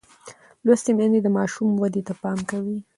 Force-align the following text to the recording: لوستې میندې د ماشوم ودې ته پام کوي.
لوستې 0.65 0.91
میندې 0.97 1.19
د 1.23 1.27
ماشوم 1.37 1.69
ودې 1.81 2.01
ته 2.07 2.13
پام 2.21 2.39
کوي. 2.49 2.77